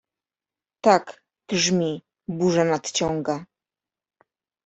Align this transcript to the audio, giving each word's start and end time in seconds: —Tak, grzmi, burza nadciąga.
—Tak, 0.85 1.23
grzmi, 1.47 2.01
burza 2.27 2.63
nadciąga. 2.63 3.45